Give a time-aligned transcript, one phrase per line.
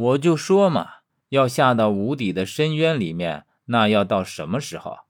[0.00, 0.88] 我就说嘛，
[1.28, 5.00] 要下到无底的深渊里面，那要到什么时候？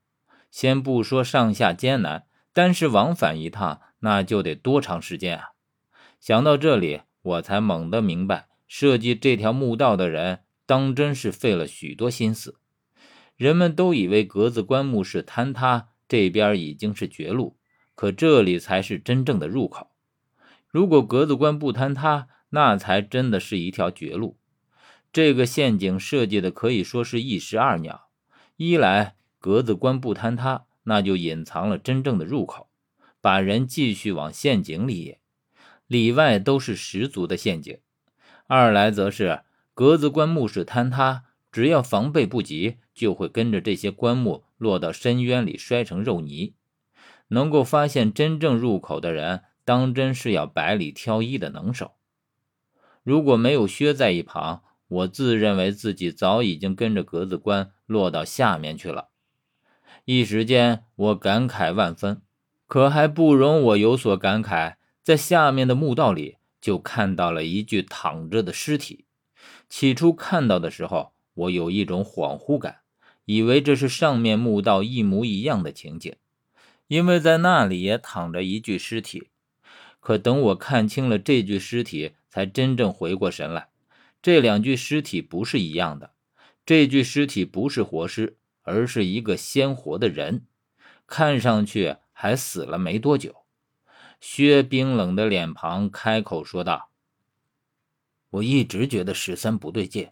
[0.51, 5.51] 先不说上下艰难，单是往返一趟，那就得多长时间啊！
[6.19, 12.57] 想到这里，我才猛地明白，设计这条墓道的人当真是费了许多心思。
[13.37, 17.57] 人们都以为格子棺墓室坍塌这边已经是绝路，
[17.95, 19.93] 可这里才是真正的入口。
[20.67, 24.37] 如果格子关不坍塌，那才真的是一条绝路。
[25.13, 28.09] 这个陷阱设计的可以说是一石二鸟：
[28.57, 32.69] 一来格子关不坍塌，那就隐藏了真正的入口，
[33.21, 35.17] 把人继续往陷阱里引，
[35.89, 37.79] 里外都是十足的陷阱；
[38.47, 39.43] 二来则是
[39.75, 46.55] 格子关墓室坍塌，只要防备不及，就会跟着这些棺木落到深渊里摔成肉泥。
[47.29, 51.93] 能够发现真正入口的人，当真是要百里挑一的能手。
[53.03, 59.09] 如果没有薛在一旁，我自认为自己早已经跟着格子关落到下面去了，
[60.05, 62.21] 一时间我感慨万分。
[62.67, 69.05] 可还不容我有所感慨，在下面的墓道里就看到了一具躺着的尸体。
[69.69, 72.79] 起初看到的时候，我有一种恍惚感，
[73.25, 76.15] 以为这是上面墓道一模一样的情景，
[76.89, 79.29] 因为在那里也躺着一具尸体。
[80.01, 83.69] 可等我看清了这具尸体，才真正回过神来。
[84.23, 86.13] 这两具尸体不是一样的，
[86.67, 90.47] 这具尸体不是活尸，而是一个鲜活的人，
[91.07, 93.47] 看上去还死了没多久。
[94.21, 96.91] 薛冰冷的脸庞开口说道
[98.29, 100.11] ：“我一直觉得十三不对劲，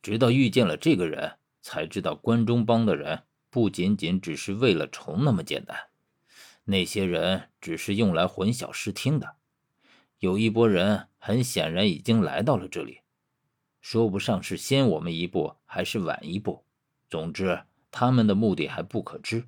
[0.00, 5.76] 直到遇见了这个人，才知道关中帮的人不仅仅只是为了虫那么简单，
[6.62, 9.34] 那些人只是用来混淆视听的。
[10.20, 13.00] 有一波人很显然已经来到了这里。”
[13.80, 16.64] 说不上是先我们一步还是晚一步，
[17.08, 19.44] 总之他们的目的还不可知。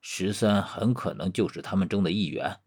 [0.00, 2.58] 十三很可能就是他们中的一员。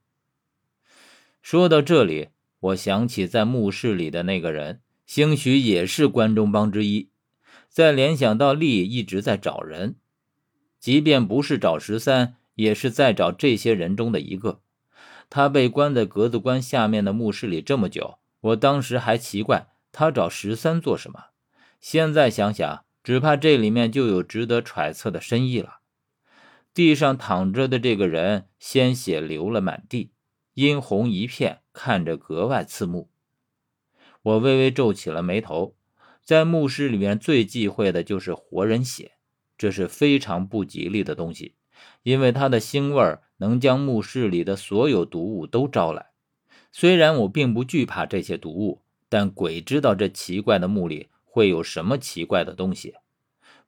[1.41, 2.29] 说到这里，
[2.59, 7.09] 我想起在墓室里的那个人，兴许也是关中帮之一。
[7.67, 9.95] 再联想到丽一直在找人，
[10.79, 14.61] 即便不是找十三，也是在找这些人中的一个。
[15.29, 19.70] 他被关在格子关下面的墓室里这么久，我当时还奇怪。
[19.91, 21.25] 他找十三做什么？
[21.79, 25.79] 现在想想，只怕这里面就有值得揣测的深意了。
[26.73, 30.11] 地上躺着的这个人，鲜血流了满地，
[30.53, 33.09] 殷红一片，看着格外刺目。
[34.21, 35.75] 我微微皱起了眉头。
[36.23, 39.13] 在墓室里面，最忌讳的就是活人血，
[39.57, 41.55] 这是非常不吉利的东西，
[42.03, 46.11] 因为它的腥味能将墓室里的所有毒物都招来。
[46.71, 48.83] 虽然我并不惧怕这些毒物。
[49.11, 52.95] 但鬼知道这奇怪的墓里会有什么奇怪的东西，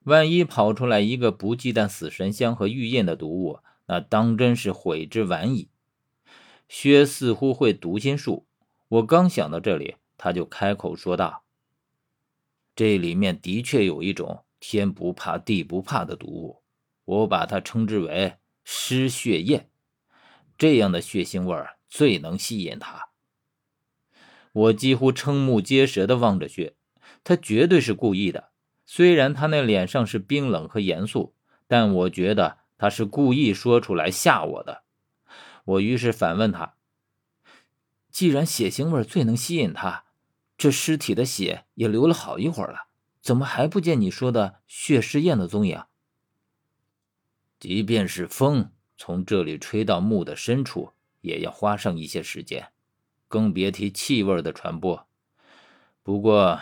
[0.03, 5.67] 万一跑出来一个不忌惮死神香和玉印的毒物，那当真是悔之晚矣。
[6.69, 8.45] 薛似乎会读心术，
[8.87, 11.43] 我刚想到这里，他就开口说道
[12.73, 16.61] ：“这里面的确有一种天不怕地不怕的毒物，
[17.03, 19.69] 我把它称之为尸血焰，
[20.57, 21.53] 这样的血腥味
[21.89, 23.09] 最能吸引他。”
[24.53, 26.75] 我几乎瞠目结舌地望着薛，
[27.23, 28.51] 他绝对是故意的。
[28.85, 31.33] 虽然他那脸上是冰冷和严肃，
[31.67, 34.83] 但我觉得他是故意说出来吓我的。
[35.65, 36.75] 我于是反问他
[38.11, 40.03] ：“既然血腥味最能吸引他，
[40.57, 42.87] 这尸体的血也流了好一会儿了，
[43.21, 45.81] 怎么还不见你说的血尸宴的踪影？
[47.59, 50.91] 即便是风从这里吹到墓的深处，
[51.21, 52.72] 也要花上一些时间。”
[53.33, 55.07] 更别提气味的传播。
[56.03, 56.59] 不过，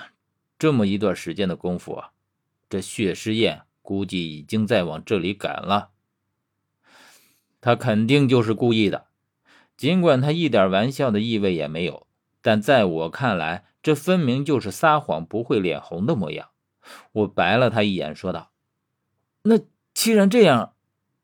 [0.57, 2.11] 这么一段时间的功夫啊，
[2.69, 5.89] 这血尸宴估计已经在往这里赶了。
[7.59, 9.07] 他肯定就是故意的，
[9.75, 12.07] 尽管他一点玩笑的意味也没有，
[12.41, 16.51] 但在我看来，这分明就是撒谎不会脸红的模样。
[17.11, 18.53] 我白了他一眼，说道
[19.43, 19.59] ：“那
[19.93, 20.73] 既然这样，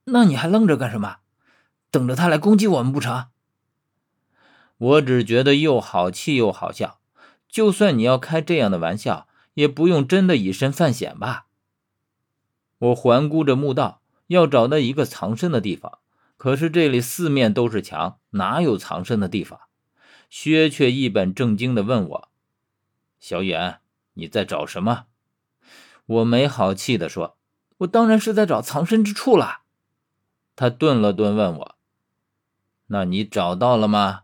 [0.04, 1.20] 那你还愣着干什么？
[1.90, 3.28] 等着他来攻击我们不成？”
[4.78, 7.00] 我只觉得又好气又好笑，
[7.48, 11.48] 就算你要开这样的玩笑，也不用真的以身犯险吧。
[12.78, 15.98] 我环顾着墓道，要找到一个藏身的地方，
[16.38, 19.62] 可是这里四面都是墙，哪有藏身的地方？
[20.30, 22.30] 薛却一本正经地问我
[23.20, 23.80] ：“小远，
[24.14, 25.06] 你在找什么？”
[26.06, 27.38] 我没好气地说
[27.80, 29.62] ：“我当然是在找藏身之处了。”
[30.56, 31.76] 他顿了顿，问我
[32.88, 34.22] ：“那你找到了吗？”